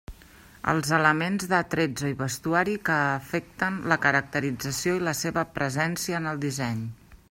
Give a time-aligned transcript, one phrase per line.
[0.71, 6.47] Els elements d'attrezzo i vestuari que afecten la caracterització i la seva presència en el
[6.49, 6.87] disseny.